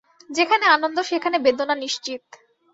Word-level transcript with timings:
যেখানে 0.29 0.65
আনন্দ, 0.67 0.97
সেখানে 1.01 1.37
বেদনা 1.39 1.75
নিশ্চিত। 1.75 2.23